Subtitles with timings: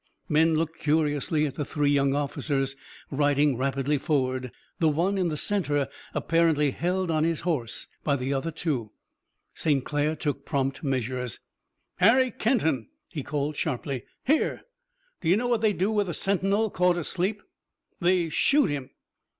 [0.27, 2.75] Men looked curiously at the three young officers
[3.11, 8.33] riding rapidly forward, the one in the center apparently held on his horse by the
[8.33, 8.89] other two.
[9.53, 9.85] St.
[9.85, 11.39] Clair took prompt measures.
[11.97, 14.03] "Harry Kenton!" he called sharply.
[14.25, 14.63] "Here!"
[15.21, 17.43] "Do you know what they do with a sentinel caught asleep?"
[17.99, 18.89] "They shoot him!"